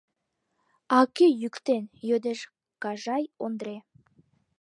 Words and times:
—А 0.97 0.99
кӧ 1.15 1.25
йӱктен?— 1.41 1.83
йодеш 2.09 2.39
Кажай 2.83 3.23
Ондре. 3.45 3.77